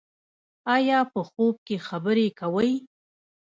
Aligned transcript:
ایا 0.75 0.99
په 1.13 1.21
خوب 1.29 1.55
کې 1.67 1.77
خبرې 1.87 2.27
کوئ؟ 2.39 2.73